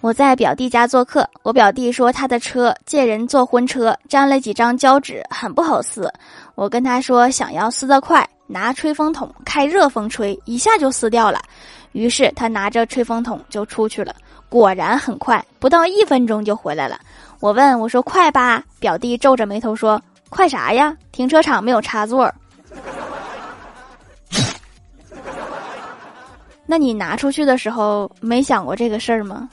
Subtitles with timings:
[0.00, 6.08] 我在表弟家做客，我表弟说他的车借人坐婚车，粘了几张胶纸，很不好撕。
[6.54, 11.40] 我跟他说想要撕得快，拿吹风筒开热风吹，一下就撕掉了。
[11.92, 14.14] 于是他拿着吹风筒就出去了，
[14.48, 17.00] 果然很快，不到一分钟就回来了。
[17.40, 20.96] 我问我说快吧，表弟皱着眉头说快啥呀？
[21.10, 22.32] 停车场没有插座。
[26.66, 29.48] 那你拿出去的时候没想过这个事儿吗？